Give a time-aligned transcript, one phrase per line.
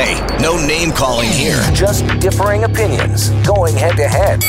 [0.00, 1.60] Hey, no name calling here.
[1.74, 4.40] Just differing opinions going head to head.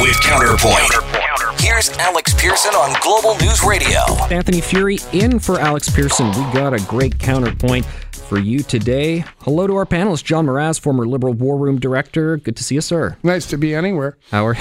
[0.00, 1.60] With Counterpoint.
[1.60, 3.98] Here's Alex Pierson on Global News Radio.
[4.30, 6.28] Anthony Furey in for Alex Pierson.
[6.28, 9.24] We got a great counterpoint for you today.
[9.40, 12.36] Hello to our panelist, John Mraz, former Liberal War Room Director.
[12.36, 13.16] Good to see you, sir.
[13.24, 14.16] Nice to be anywhere.
[14.30, 14.54] How are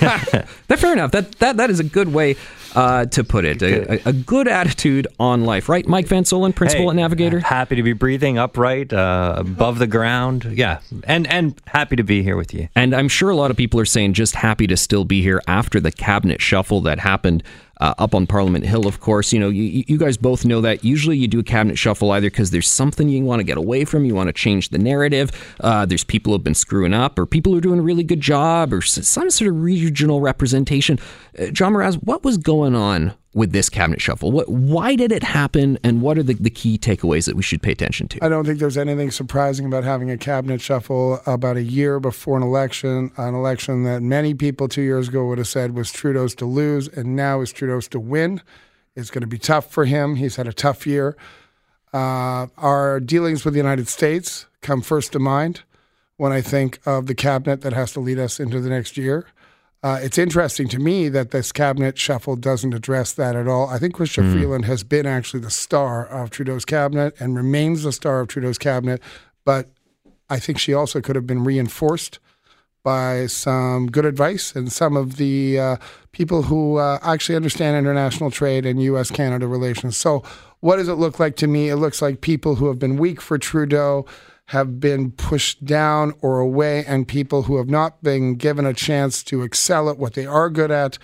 [0.00, 0.48] that?
[0.78, 1.10] Fair enough.
[1.10, 2.36] That that that is a good way
[2.76, 3.62] uh, to put it.
[3.62, 5.86] A, a, good attitude on life, right?
[5.88, 7.40] Mike Van Soelen, principal hey, at Navigator.
[7.40, 10.44] Happy to be breathing upright, uh, above the ground.
[10.44, 12.68] Yeah, and and happy to be here with you.
[12.76, 15.42] And I'm sure a lot of people are saying just happy to still be here
[15.46, 17.42] after the cabinet shuffle that happened
[17.80, 19.32] uh, up on Parliament Hill, of course.
[19.32, 22.30] You know, you, you guys both know that usually you do a cabinet shuffle either
[22.30, 25.30] because there's something you want to get away from, you want to change the narrative,
[25.60, 28.04] uh, there's people who have been screwing up, or people who are doing a really
[28.04, 30.98] good job, or some sort of regional representation.
[31.38, 34.32] Uh, John Mraz, what was going on with this cabinet shuffle?
[34.32, 37.62] What, why did it happen, and what are the, the key takeaways that we should
[37.62, 38.24] pay attention to?
[38.24, 42.38] I don't think there's anything surprising about having a cabinet shuffle about a year before
[42.38, 46.34] an election, an election that many people two years ago would have said was Trudeau's
[46.36, 48.40] to lose, and now is Trudeau's to win.
[48.96, 50.16] It's going to be tough for him.
[50.16, 51.14] He's had a tough year.
[51.92, 55.62] Uh, our dealings with the United States come first to mind
[56.16, 59.26] when I think of the cabinet that has to lead us into the next year.
[59.82, 63.68] Uh, it's interesting to me that this cabinet shuffle doesn't address that at all.
[63.68, 64.32] I think Chrystia mm.
[64.32, 68.58] Freeland has been actually the star of Trudeau's cabinet and remains the star of Trudeau's
[68.58, 69.00] cabinet,
[69.44, 69.70] but
[70.28, 72.18] I think she also could have been reinforced
[72.82, 75.76] by some good advice and some of the uh,
[76.12, 79.10] people who uh, actually understand international trade and U.S.
[79.10, 79.96] Canada relations.
[79.96, 80.22] So,
[80.60, 81.68] what does it look like to me?
[81.68, 84.06] It looks like people who have been weak for Trudeau
[84.46, 89.24] have been pushed down or away, and people who have not been given a chance
[89.24, 90.98] to excel at what they are good at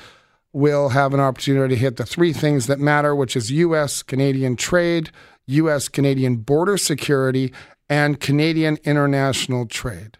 [0.53, 4.03] will have an opportunity to hit the three things that matter, which is U.S.
[4.03, 5.11] Canadian trade,
[5.47, 5.89] U.S.
[5.89, 7.53] Canadian border security,
[7.89, 10.19] and Canadian international trade.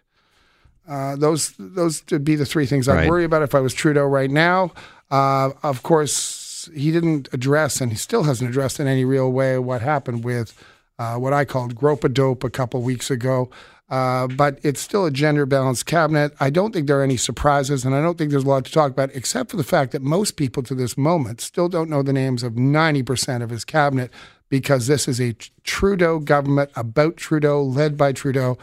[0.87, 3.09] Uh, those those would be the three things I'd right.
[3.09, 4.73] worry about if I was Trudeau right now.
[5.09, 9.57] Uh, of course, he didn't address, and he still hasn't addressed in any real way
[9.57, 10.61] what happened with
[10.99, 13.49] uh, what I called grope a dope a couple weeks ago.
[13.89, 16.33] Uh, but it's still a gender balanced cabinet.
[16.39, 18.71] I don't think there are any surprises, and I don't think there's a lot to
[18.71, 22.01] talk about, except for the fact that most people to this moment still don't know
[22.01, 24.11] the names of 90% of his cabinet
[24.49, 28.57] because this is a Trudeau government about Trudeau, led by Trudeau.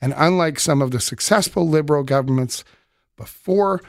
[0.00, 2.62] And unlike some of the successful Liberal governments
[3.16, 3.80] before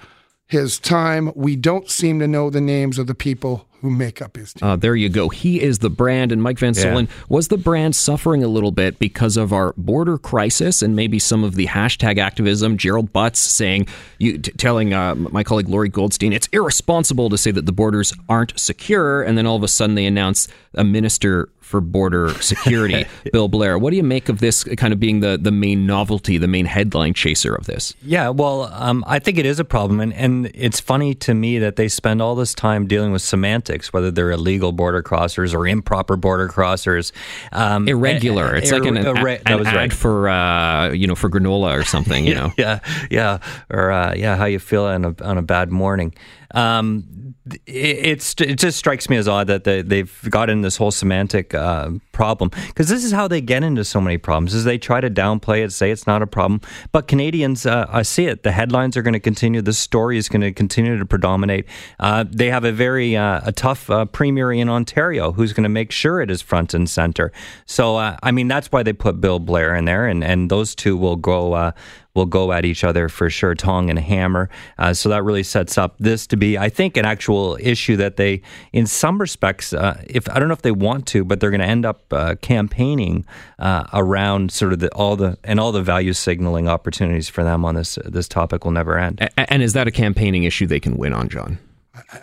[0.47, 4.37] his time, we don't seem to know the names of the people who make up
[4.37, 4.67] his team.
[4.67, 5.29] Uh, there you go.
[5.29, 6.31] He is the brand.
[6.31, 7.13] And Mike Van Soelen, yeah.
[7.29, 11.43] was the brand suffering a little bit because of our border crisis and maybe some
[11.43, 12.77] of the hashtag activism?
[12.77, 13.87] Gerald Butts saying,
[14.17, 18.13] you, t- telling uh, my colleague Lorrie Goldstein, it's irresponsible to say that the borders
[18.27, 19.21] aren't secure.
[19.21, 23.77] And then all of a sudden they announce a minister for border security, Bill Blair.
[23.77, 26.65] What do you make of this kind of being the, the main novelty, the main
[26.65, 27.93] headline chaser of this?
[28.01, 29.99] Yeah, well, um, I think it is a problem.
[29.99, 33.91] And, and it's funny to me that they spend all this time dealing with semantics,
[33.91, 37.11] whether they're illegal border crossers or improper border crossers.
[37.51, 38.55] Um, Irregular.
[38.55, 39.93] It's ir- like an, an, an ad right.
[39.93, 42.53] for, uh, you know, for granola or something, you know?
[42.57, 42.79] yeah,
[43.11, 43.39] yeah.
[43.69, 46.13] Or, uh, yeah, how you feel on a, on a bad morning.
[46.51, 47.35] Um,
[47.65, 51.53] it's it just strikes me as odd that they, they've got in this whole semantic
[51.53, 52.51] uh, problem.
[52.67, 55.63] Because this is how they get into so many problems is they try to downplay
[55.63, 56.61] it say it's not a problem.
[56.91, 58.43] But Canadians uh, I see it.
[58.43, 59.61] The headlines are going to continue.
[59.61, 61.65] The story is going to continue to predominate.
[61.99, 65.69] Uh, they have a very uh, a tough uh, premier in Ontario who's going to
[65.69, 67.31] make sure it is front and center.
[67.65, 70.75] So uh, I mean that's why they put Bill Blair in there and and those
[70.75, 71.73] two will go
[72.17, 74.49] will go at each other for sure, tong and hammer.
[74.77, 78.17] Uh, so that really sets up this to be, I think, an actual issue that
[78.17, 78.41] they,
[78.73, 81.61] in some respects, uh, if I don't know if they want to, but they're going
[81.61, 83.25] to end up uh, campaigning
[83.59, 87.63] uh, around sort of the, all the and all the value signaling opportunities for them
[87.63, 89.29] on this this topic will never end.
[89.37, 91.59] And is that a campaigning issue they can win on, John?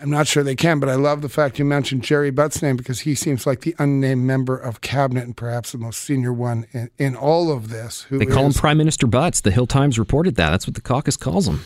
[0.00, 2.76] I'm not sure they can, but I love the fact you mentioned Gerry Butt's name
[2.76, 6.66] because he seems like the unnamed member of cabinet and perhaps the most senior one
[6.72, 8.06] in, in all of this.
[8.10, 9.40] they call is, him Prime Minister Butts.
[9.40, 10.50] The Hill Times reported that.
[10.50, 11.60] That's what the caucus calls him.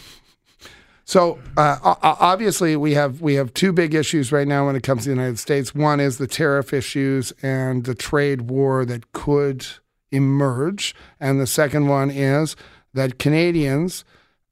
[1.04, 5.04] So uh, obviously, we have we have two big issues right now when it comes
[5.04, 5.74] to the United States.
[5.74, 9.66] One is the tariff issues and the trade war that could
[10.12, 12.56] emerge, and the second one is
[12.92, 14.04] that Canadians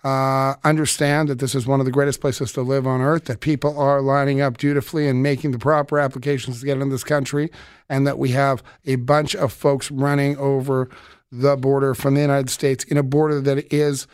[0.07, 3.41] uh, understand that this is one of the greatest places to live on earth, that
[3.41, 7.51] people are lining up dutifully and making the proper applications to get in this country,
[7.89, 10.89] and that we have a bunch of folks running over
[11.33, 14.07] the border from the United States in a border that is.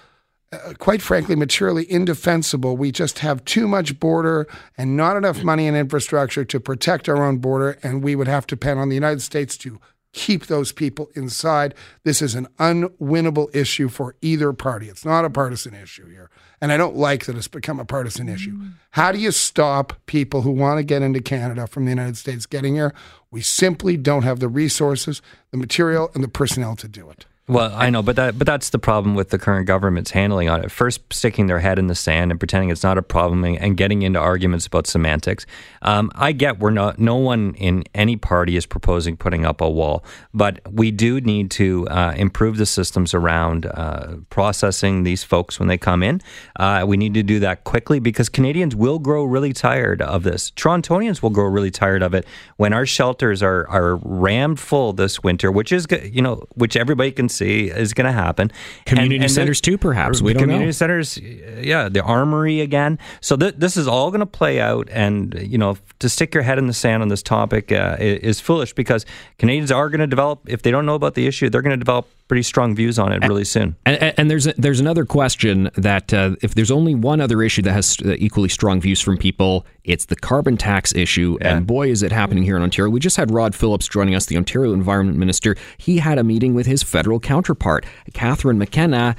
[0.55, 2.77] Uh, quite frankly, materially indefensible.
[2.77, 4.47] We just have too much border
[4.77, 8.47] and not enough money and infrastructure to protect our own border, and we would have
[8.49, 9.81] to depend on the United States to
[10.13, 11.75] keep those people inside.
[12.05, 14.89] This is an unwinnable issue for either party.
[14.89, 16.31] It's not a partisan issue here.
[16.61, 18.35] And I don't like that it's become a partisan mm.
[18.35, 18.59] issue.
[18.91, 22.47] How do you stop people who want to get into Canada from the United States
[22.47, 22.95] getting here?
[23.31, 27.27] We simply don't have the resources, the material, and the personnel to do it.
[27.49, 30.63] Well, I know, but that but that's the problem with the current government's handling on
[30.63, 30.71] it.
[30.71, 33.77] First, sticking their head in the sand and pretending it's not a problem, and, and
[33.77, 35.45] getting into arguments about semantics.
[35.83, 37.01] Um, I get we're not.
[37.01, 41.51] No one in any party is proposing putting up a wall, but we do need
[41.53, 46.21] to uh, improve the systems around uh, processing these folks when they come in.
[46.55, 50.53] Uh, we need to do that quickly because Canadians will grow really tired of this.
[50.53, 52.25] Torontonians will grow really tired of it
[52.57, 57.11] when our shelters are are rammed full this winter, which is you know which everybody
[57.11, 58.51] can see is going to happen.
[58.87, 60.23] Community and, and centers too, perhaps.
[60.23, 60.73] We don't community know.
[60.73, 62.99] centers, yeah, the armory again.
[63.21, 66.43] So th- this is all going to play out, and you know, to stick your
[66.43, 69.07] head in the sand on this topic uh, is foolish because
[69.39, 70.41] Canadians are going to develop.
[70.47, 73.13] If they don't know about the issue, they're going to develop pretty strong views on
[73.13, 73.77] it really soon.
[73.85, 77.63] And, and there's a, there's another question that uh, if there's only one other issue
[77.63, 81.37] that has uh, equally strong views from people, it's the carbon tax issue.
[81.41, 81.57] Yeah.
[81.57, 82.91] And boy, is it happening here in Ontario.
[82.91, 85.57] We just had Rod Phillips joining us, the Ontario Environment Minister.
[85.77, 87.85] He had a meeting with his federal counterpart,
[88.15, 89.17] Catherine McKenna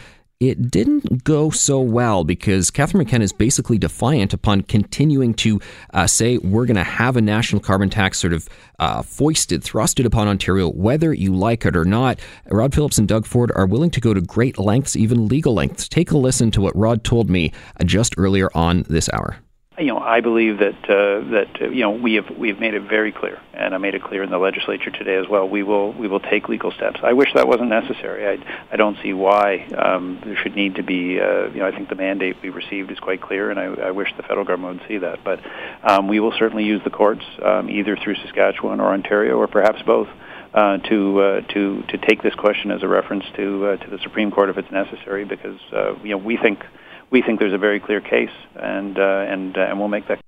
[0.50, 5.60] it didn't go so well because Catherine McKenna is basically defiant upon continuing to
[5.94, 8.50] uh, say we're going to have a national carbon tax sort of
[8.80, 12.20] uh, foisted, thrusted upon Ontario, whether you like it or not.
[12.50, 15.88] Rod Phillips and Doug Ford are willing to go to great lengths, even legal lengths.
[15.88, 19.38] Take a listen to what Rod told me uh, just earlier on this hour
[19.80, 22.76] you know, I believe that uh, that uh, you know we have we have made
[22.76, 25.50] it very clear, and I made it clear in the legislature today as well.
[25.50, 27.00] We will we will take legal steps.
[27.02, 28.28] I wish that wasn't necessary.
[28.28, 31.20] I I don't see why um, there should need to be.
[31.20, 33.92] Uh, you know, I think the mandate we received is quite clear, and I, I
[33.92, 35.24] wish the federal government would see that.
[35.24, 35.40] But
[35.84, 39.82] um, we will certainly use the courts, um, either through Saskatchewan or Ontario, or perhaps
[39.82, 40.08] both.
[40.54, 43.98] Uh, to uh, to to take this question as a reference to uh, to the
[44.04, 46.64] Supreme Court if it's necessary, because uh, you know we think
[47.12, 50.20] we think there's a very clear case, and uh, and uh, and we'll make that.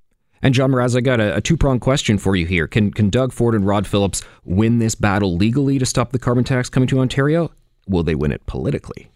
[0.41, 2.67] And John Mraz, I got a, a two pronged question for you here.
[2.67, 6.43] Can can Doug Ford and Rod Phillips win this battle legally to stop the carbon
[6.43, 7.51] tax coming to Ontario?
[7.87, 9.09] Will they win it politically?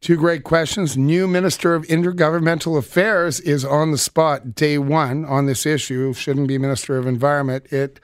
[0.00, 0.96] Two great questions.
[0.96, 6.12] New Minister of Intergovernmental Affairs is on the spot day one on this issue.
[6.12, 7.66] Shouldn't be Minister of Environment.
[7.72, 7.98] It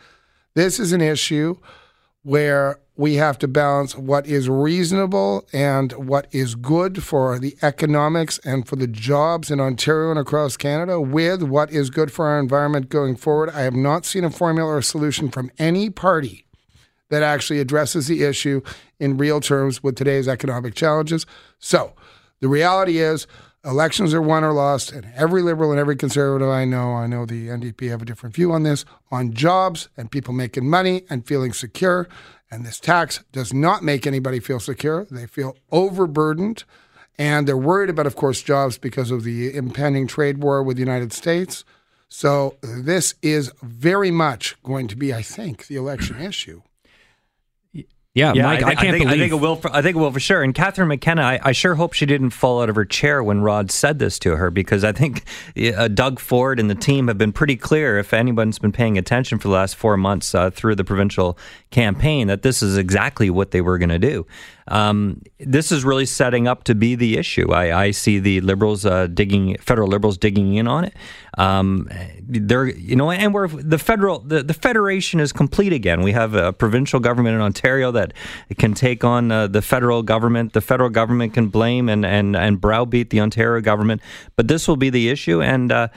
[0.54, 1.56] this is an issue
[2.24, 8.38] where we have to balance what is reasonable and what is good for the economics
[8.44, 12.40] and for the jobs in Ontario and across Canada with what is good for our
[12.40, 13.50] environment going forward.
[13.50, 16.46] I have not seen a formula or a solution from any party
[17.10, 18.62] that actually addresses the issue
[18.98, 21.26] in real terms with today's economic challenges.
[21.58, 21.92] So
[22.40, 23.26] the reality is,
[23.64, 27.24] elections are won or lost, and every liberal and every conservative I know, I know
[27.24, 31.26] the NDP have a different view on this, on jobs and people making money and
[31.26, 32.08] feeling secure.
[32.50, 35.06] And this tax does not make anybody feel secure.
[35.10, 36.64] They feel overburdened.
[37.16, 40.82] And they're worried about, of course, jobs because of the impending trade war with the
[40.82, 41.64] United States.
[42.08, 46.62] So this is very much going to be, I think, the election issue.
[48.14, 49.08] Yeah, yeah Mike, I, I, can't I think, believe.
[49.08, 49.56] I think it will.
[49.56, 50.42] For, I think it will for sure.
[50.44, 53.40] And Catherine McKenna, I, I, sure hope she didn't fall out of her chair when
[53.42, 55.24] Rod said this to her, because I think
[55.76, 57.98] uh, Doug Ford and the team have been pretty clear.
[57.98, 61.36] If anyone's been paying attention for the last four months uh, through the provincial
[61.72, 64.26] campaign, that this is exactly what they were going to do.
[64.68, 67.52] Um, this is really setting up to be the issue.
[67.52, 70.94] I, I see the liberals uh, digging, federal liberals digging in on it.
[71.36, 71.90] Um,
[72.22, 76.02] they're, you know, and we're the federal, the, the federation is complete again.
[76.02, 78.14] We have a provincial government in Ontario that
[78.58, 80.52] can take on uh, the federal government.
[80.52, 84.00] The federal government can blame and, and, and browbeat the Ontario government,
[84.36, 85.42] but this will be the issue.
[85.42, 85.88] And uh,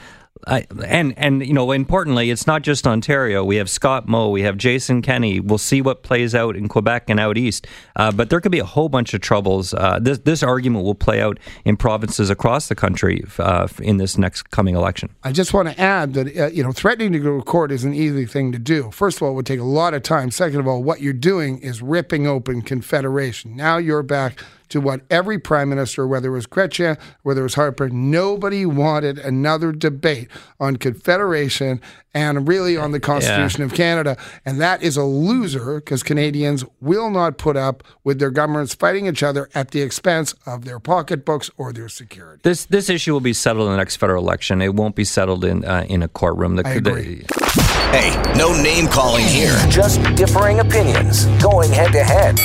[0.46, 3.44] I, and and you know, importantly, it's not just Ontario.
[3.44, 5.40] We have Scott Moe, we have Jason Kenney.
[5.40, 7.68] We'll see what plays out in Quebec and out east.
[7.96, 9.74] Uh, but there could be a whole bunch of troubles.
[9.74, 14.18] Uh, this this argument will play out in provinces across the country uh, in this
[14.18, 15.10] next coming election.
[15.24, 17.84] I just want to add that uh, you know, threatening to go to court is
[17.84, 18.92] an easy thing to do.
[18.92, 20.32] First of all, it would take a lot of time.
[20.32, 23.56] Second of all, what you're doing is ripping open Confederation.
[23.56, 27.56] Now you're back to what every prime minister, whether it was Chrétien, whether it was
[27.56, 31.82] Harper, nobody wanted another debate on Confederation
[32.14, 33.66] and really on the Constitution yeah.
[33.66, 34.18] of Canada.
[34.44, 39.06] And that is a loser because Canadians will not put up with their governments fighting
[39.06, 42.42] each other at the expense of their pocketbooks or their security.
[42.44, 44.62] This this issue will be settled in the next federal election.
[44.62, 46.56] It won't be settled in uh, in a courtroom.
[46.56, 47.24] The, I agree.
[47.28, 49.56] The, hey, no name calling here.
[49.70, 52.40] Just differing opinions going head to head.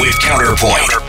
[0.00, 1.03] With Counterpoint.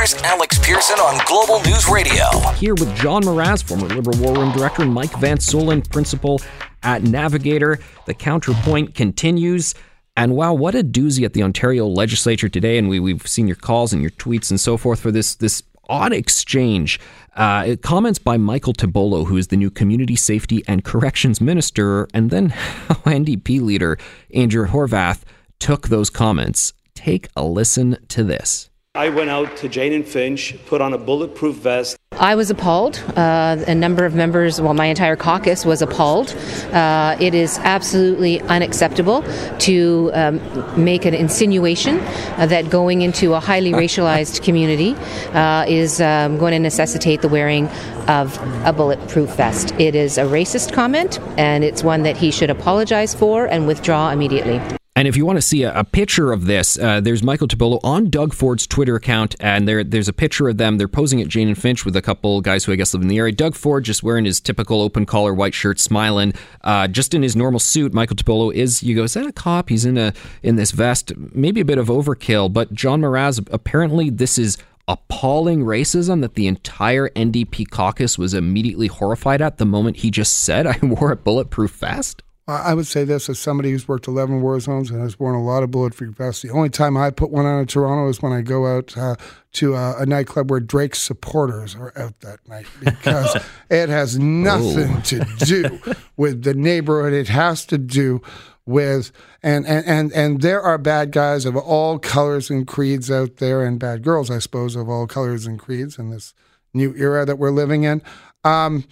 [0.00, 2.24] Here's Alex Pierson on Global News Radio.
[2.54, 6.40] Here with John Mraz, former Liberal War Room Director, and Mike Van Soelen, Principal
[6.82, 7.78] at Navigator.
[8.06, 9.74] The Counterpoint continues.
[10.16, 12.78] And wow, what a doozy at the Ontario legislature today.
[12.78, 15.62] And we, we've seen your calls and your tweets and so forth for this, this
[15.86, 16.98] odd exchange.
[17.36, 22.30] Uh, comments by Michael Tibollo, who is the new Community Safety and Corrections Minister, and
[22.30, 22.48] then
[23.04, 23.98] NDP leader
[24.32, 25.24] Andrea Horwath
[25.58, 26.72] took those comments.
[26.94, 28.69] Take a listen to this.
[28.96, 31.96] I went out to Jane and Finch, put on a bulletproof vest.
[32.10, 33.00] I was appalled.
[33.16, 36.34] Uh, a number of members, well, my entire caucus was appalled.
[36.72, 39.22] Uh, it is absolutely unacceptable
[39.60, 44.96] to um, make an insinuation uh, that going into a highly racialized community
[45.34, 47.68] uh, is um, going to necessitate the wearing
[48.08, 49.72] of a bulletproof vest.
[49.78, 54.10] It is a racist comment, and it's one that he should apologize for and withdraw
[54.10, 54.60] immediately.
[54.96, 57.78] And if you want to see a, a picture of this, uh, there's Michael Tibollo
[57.84, 60.78] on Doug Ford's Twitter account, and there there's a picture of them.
[60.78, 63.08] They're posing at Jane and Finch with a couple guys who I guess live in
[63.08, 63.32] the area.
[63.32, 67.36] Doug Ford just wearing his typical open collar white shirt, smiling, uh, just in his
[67.36, 67.94] normal suit.
[67.94, 68.82] Michael Tibollo is.
[68.82, 69.68] You go, is that a cop?
[69.68, 71.12] He's in a in this vest.
[71.16, 76.48] Maybe a bit of overkill, but John Mraz apparently this is appalling racism that the
[76.48, 81.16] entire NDP caucus was immediately horrified at the moment he just said I wore a
[81.16, 82.24] bulletproof vest.
[82.50, 85.42] I would say this as somebody who's worked 11 war zones and has worn a
[85.42, 86.42] lot of bulletproof vests.
[86.42, 89.16] The only time I put one on in Toronto is when I go out uh,
[89.52, 93.36] to a, a, nightclub where Drake's supporters are out that night because
[93.70, 95.00] it has nothing oh.
[95.00, 95.80] to do
[96.16, 97.12] with the neighborhood.
[97.12, 98.22] It has to do
[98.66, 99.10] with
[99.42, 103.64] and, and and and there are bad guys of all colors and creeds out there,
[103.64, 106.34] and bad girls, I suppose, of all colors and creeds in this
[106.72, 108.02] new era that we're living in.
[108.44, 108.84] Um,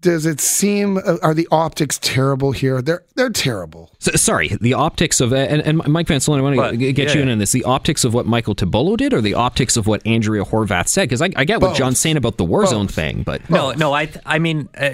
[0.00, 2.80] does it seem uh, are the optics terrible here?
[2.82, 3.90] They're they're terrible.
[3.98, 7.14] So, sorry, the optics of and, and Mike Van Soelen, I want to get yeah,
[7.14, 7.52] you in on this.
[7.52, 11.08] The optics of what Michael Tibollo did, or the optics of what Andrea Horwath said?
[11.08, 12.70] Because I, I, get what John's saying about the war Both.
[12.70, 14.68] zone thing, but no, no, I I mean.
[14.76, 14.90] Uh,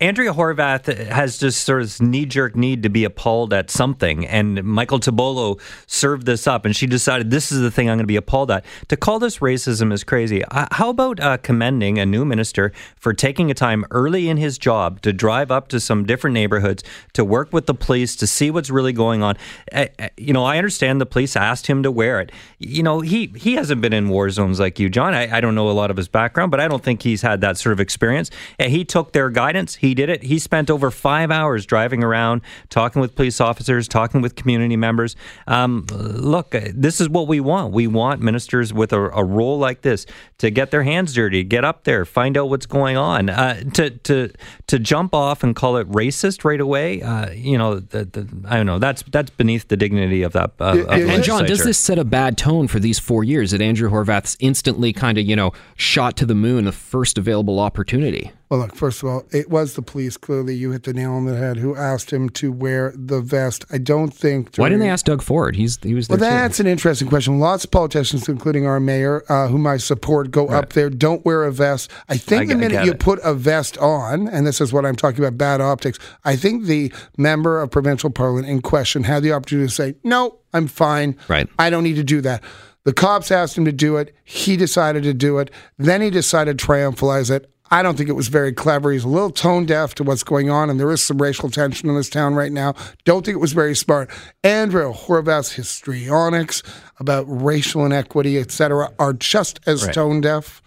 [0.00, 4.62] Andrea Horwath has just sort of knee jerk need to be appalled at something, and
[4.64, 8.06] Michael Tibollo served this up, and she decided this is the thing I'm going to
[8.06, 8.64] be appalled at.
[8.88, 10.44] To call this racism is crazy.
[10.44, 14.58] Uh, how about uh, commending a new minister for taking a time early in his
[14.58, 18.50] job to drive up to some different neighborhoods to work with the police to see
[18.50, 19.36] what's really going on?
[19.72, 22.32] Uh, uh you know, I understand the police asked him to wear it.
[22.58, 25.14] You know, he he hasn't been in war zones like you, John.
[25.14, 27.40] I, I don't know a lot of his background, but I don't think he's had
[27.42, 28.30] that sort of experience.
[28.58, 30.22] And he took their guidance he did it.
[30.22, 35.16] He spent over five hours driving around, talking with police officers, talking with community members.
[35.46, 37.72] Um, look, this is what we want.
[37.72, 40.06] We want ministers with a, a, role like this
[40.38, 43.28] to get their hands dirty, get up there, find out what's going on.
[43.28, 44.30] Uh, to to
[44.66, 48.56] to jump off and call it racist right away, uh, you know, the, the, I
[48.56, 48.78] don't know.
[48.78, 50.52] That's that's beneath the dignity of that.
[50.60, 53.60] Uh, of and John, does this set a bad tone for these four years that
[53.60, 58.32] Andrea Horwath's instantly kind of you know shot to the moon the first available opportunity?
[58.48, 60.16] Well, look, first of all, it was the police.
[60.16, 61.56] Clearly, you hit the nail on the head.
[61.56, 63.64] Who asked him to wear the vest?
[63.72, 64.52] I don't think.
[64.52, 65.56] During, Why didn't they ask Doug Ford?
[65.56, 66.08] He's he was.
[66.08, 66.62] Well, that's too.
[66.62, 67.40] an interesting question.
[67.40, 70.58] Lots of politicians, including our mayor, uh, whom I support, go right.
[70.58, 70.90] up there.
[70.90, 71.90] Don't wear a vest.
[72.08, 73.00] I think I, the minute you it.
[73.00, 75.98] put a vest on, and this is what I'm talking about, bad optics.
[76.24, 80.38] I think the member of provincial parliament in question had the opportunity to say, "No,
[80.52, 81.16] I'm fine.
[81.26, 81.48] Right.
[81.58, 82.44] I don't need to do that."
[82.84, 84.14] The cops asked him to do it.
[84.22, 85.50] He decided to do it.
[85.76, 87.50] Then he decided to triumphalize it.
[87.70, 88.92] I don't think it was very clever.
[88.92, 91.88] He's a little tone deaf to what's going on, and there is some racial tension
[91.88, 92.74] in this town right now.
[93.04, 94.10] Don't think it was very smart.
[94.44, 96.62] Andrea Horwath's histrionics
[97.00, 99.94] about racial inequity, etc., are just as right.
[99.94, 100.62] tone deaf,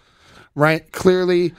[0.54, 0.90] right?
[0.92, 1.54] Clearly,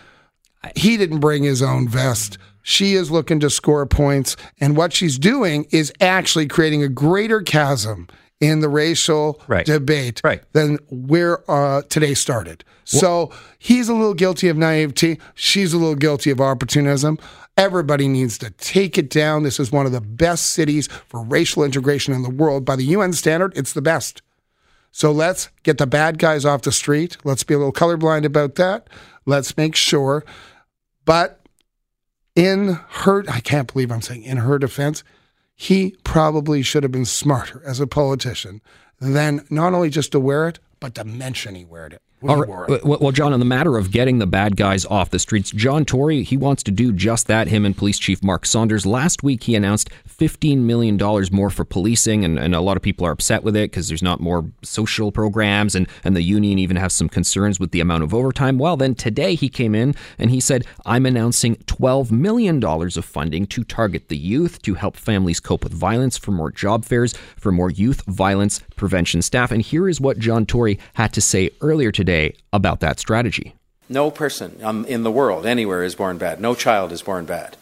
[0.76, 2.38] he didn't bring his own vest.
[2.62, 7.42] She is looking to score points, and what she's doing is actually creating a greater
[7.42, 8.08] chasm
[8.42, 9.66] in the racial right.
[9.66, 10.42] debate right.
[10.52, 12.66] than where uh, today started.
[12.84, 15.18] So he's a little guilty of naivety.
[15.34, 17.20] She's a little guilty of opportunism.
[17.56, 19.44] Everybody needs to take it down.
[19.44, 22.66] This is one of the best cities for racial integration in the world.
[22.66, 24.22] By the UN standard, it's the best.
[24.92, 27.16] So let's get the bad guys off the street.
[27.24, 28.90] Let's be a little colorblind about that.
[29.26, 30.26] Let's make sure.
[31.06, 31.40] But
[32.36, 35.04] in her, I can't believe I'm saying in her defense,
[35.62, 38.62] he probably should have been smarter as a politician
[39.00, 42.02] than not only just to wear it, but to mention he wore it.
[42.22, 42.86] Right.
[42.86, 46.22] Well, John, on the matter of getting the bad guys off the streets, John Tory,
[46.22, 47.48] he wants to do just that.
[47.48, 48.86] Him and Police Chief Mark Saunders.
[48.86, 51.00] Last week, he announced $15 million
[51.32, 54.04] more for policing, and, and a lot of people are upset with it because there's
[54.04, 58.04] not more social programs, and, and the union even has some concerns with the amount
[58.04, 58.60] of overtime.
[58.60, 63.48] Well, then today he came in and he said, I'm announcing $12 million of funding
[63.48, 67.52] to target the youth to help families cope with violence, for more job fairs, for
[67.52, 69.52] more youth violence prevention staff.
[69.52, 73.56] And here is what John Tory had to say earlier today today about that strategy.
[73.88, 76.40] No person um, in the world, anywhere, is born bad.
[76.40, 77.58] No child is born bad.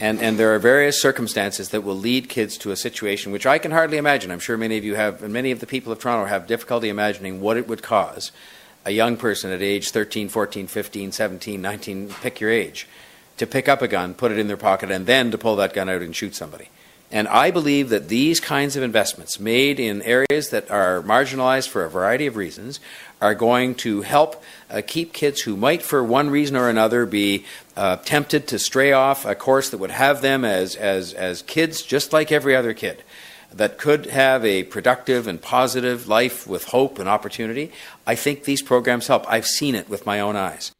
[0.00, 3.58] And, and there are various circumstances that will lead kids to a situation which I
[3.58, 4.30] can hardly imagine.
[4.30, 6.88] I'm sure many of you have, and many of the people of Toronto have difficulty
[6.88, 8.30] imagining what it would cause
[8.84, 12.86] a young person at age 13, 14, 15, 17, 19, pick your age,
[13.36, 15.74] to pick up a gun, put it in their pocket, and then to pull that
[15.74, 16.70] gun out and shoot somebody.
[17.10, 21.84] And I believe that these kinds of investments made in areas that are marginalized for
[21.84, 22.80] a variety of reasons
[23.20, 27.46] are going to help uh, keep kids who might, for one reason or another, be
[27.76, 31.82] uh, tempted to stray off a course that would have them as, as, as kids
[31.82, 33.02] just like every other kid
[33.50, 37.72] that could have a productive and positive life with hope and opportunity.
[38.06, 39.24] I think these programs help.
[39.26, 40.72] I've seen it with my own eyes.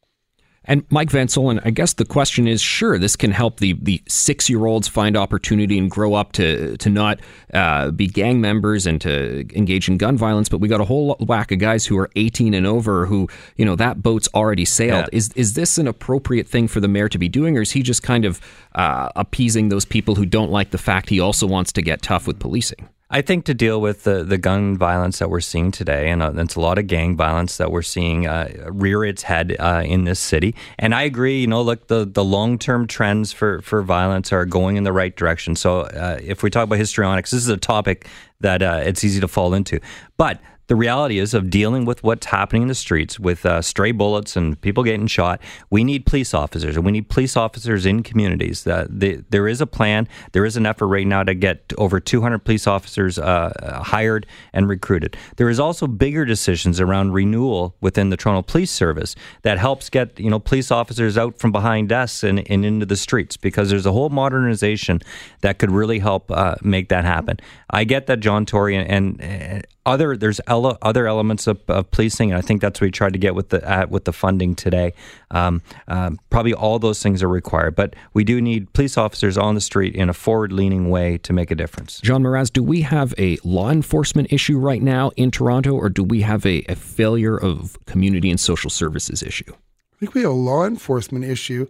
[0.65, 4.01] And Mike Van Soelen, I guess the question is, sure, this can help the, the
[4.07, 7.19] six year olds find opportunity and grow up to to not
[7.53, 10.49] uh, be gang members and to engage in gun violence.
[10.49, 13.65] But we got a whole whack of guys who are 18 and over who, you
[13.65, 15.07] know, that boat's already sailed.
[15.11, 15.17] Yeah.
[15.17, 17.81] Is is this an appropriate thing for the mayor to be doing, or is he
[17.81, 18.41] just kind of
[18.75, 22.27] uh, appeasing those people who don't like the fact he also wants to get tough
[22.27, 22.89] with policing?
[23.11, 26.31] I think to deal with the, the gun violence that we're seeing today, and uh,
[26.35, 30.03] it's a lot of gang violence that we're seeing uh, rear its head uh, in
[30.03, 30.53] this city.
[30.77, 34.45] And I agree, you know, look, the, the long term trends for, for violence are
[34.45, 35.55] going in the right direction.
[35.55, 38.07] So uh, if we talk about histrionics, this is a topic
[38.41, 39.79] that uh, it's easy to fall into.
[40.17, 43.91] But the reality is of dealing with what's happening in the streets with uh, stray
[43.91, 45.41] bullets and people getting shot.
[45.71, 48.65] We need police officers, and we need police officers in communities.
[48.67, 50.07] Uh, the, there is a plan.
[50.31, 54.69] There is an effort right now to get over 200 police officers uh, hired and
[54.69, 55.17] recruited.
[55.37, 60.19] There is also bigger decisions around renewal within the Toronto Police Service that helps get
[60.19, 63.87] you know police officers out from behind desks and, and into the streets because there's
[63.87, 65.01] a whole modernization
[65.41, 67.37] that could really help uh, make that happen.
[67.71, 72.31] I get that John Tory and, and other there's ele- other elements of, of, policing,
[72.31, 74.55] and I think that's what we tried to get with the uh, with the funding
[74.55, 74.93] today.
[75.31, 79.55] Um, um, probably all those things are required, but we do need police officers on
[79.55, 81.99] the street in a forward-leaning way to make a difference.
[82.01, 86.03] John Mraz, do we have a law enforcement issue right now in Toronto, or do
[86.03, 89.51] we have a, a failure of community and social services issue?
[89.51, 91.67] I think we have a law enforcement issue.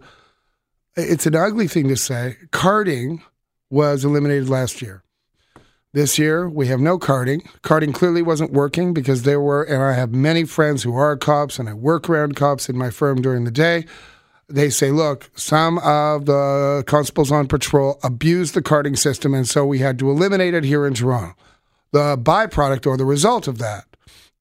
[0.96, 2.36] It's an ugly thing to say.
[2.50, 3.22] Carding
[3.70, 5.02] was eliminated last year.
[5.92, 7.42] This year, we have no carding.
[7.62, 11.58] Carding clearly wasn't working because there were, and I have many friends who are cops
[11.58, 13.86] and I work around cops in my firm during the day.
[14.48, 19.66] They say, look, some of the constables on patrol abused the carding system, and so
[19.66, 21.34] we had to eliminate it here in Toronto.
[21.90, 23.84] The byproduct or the result of that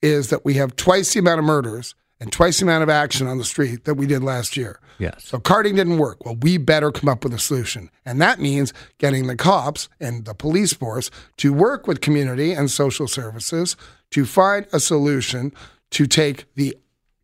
[0.04, 3.28] is that we have twice the amount of murders and twice the amount of action
[3.28, 4.80] on the street that we did last year.
[4.98, 5.24] Yes.
[5.24, 6.26] So carding didn't work.
[6.26, 7.90] Well, we better come up with a solution.
[8.06, 12.70] And that means getting the cops and the police force to work with community and
[12.70, 13.78] social services
[14.12, 15.54] to find a solution
[15.92, 16.76] to take the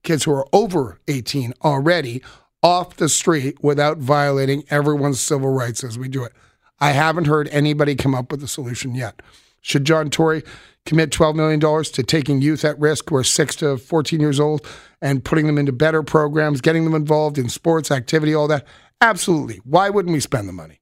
[0.04, 2.22] kids who are over 18 already
[2.64, 6.32] off the street without violating everyone's civil rights as we do it.
[6.80, 9.22] I haven't heard anybody come up with a solution yet.
[9.62, 10.44] Should John Tory
[10.86, 14.66] commit $12 million to taking youth at risk who are 6 to 14 years old
[15.02, 18.66] and putting them into better programs, getting them involved in sports, activity, all that?
[19.02, 19.58] Absolutely.
[19.64, 20.80] Why wouldn't we spend the money?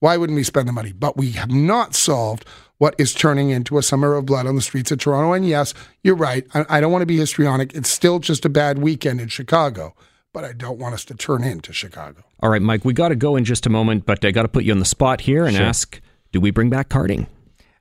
[0.00, 0.92] Why wouldn't we spend the money?
[0.92, 2.46] But we have not solved
[2.78, 5.32] what is turning into a summer of blood on the streets of Toronto.
[5.32, 6.46] And yes, you're right.
[6.52, 7.74] I, I don't want to be histrionic.
[7.74, 9.94] It's still just a bad weekend in Chicago
[10.34, 12.22] but I don't want us to turn into Chicago.
[12.40, 14.48] All right, Mike, we got to go in just a moment, but I got to
[14.48, 15.64] put you on the spot here and sure.
[15.64, 16.00] ask
[16.32, 17.28] do we bring back carding?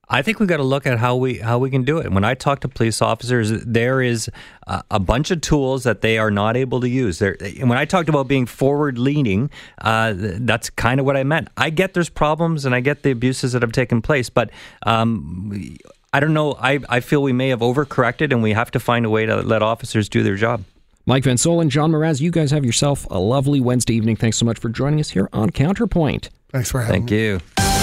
[0.10, 2.12] I think we've got to look at how we how we can do it.
[2.12, 4.30] When I talk to police officers, there is
[4.68, 7.20] a, a bunch of tools that they are not able to use.
[7.20, 11.48] There, when I talked about being forward leaning, uh, that's kind of what I meant.
[11.58, 14.50] I get there's problems and I get the abuses that have taken place, but.
[14.84, 15.78] Um,
[16.16, 16.54] I don't know.
[16.60, 19.38] I, I feel we may have overcorrected, and we have to find a way to
[19.38, 20.64] let officers do their job.
[21.08, 24.16] Mike Van Soelen, John Mraz, you guys have yourself a lovely Wednesday evening.
[24.16, 26.30] Thanks so much for joining us here on Counterpoint.
[26.52, 27.18] Thanks for having Thank me.
[27.20, 27.83] you.